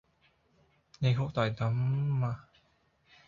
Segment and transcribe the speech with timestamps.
[0.97, 2.45] 你好大嘅膽呀
[3.05, 3.17] 吓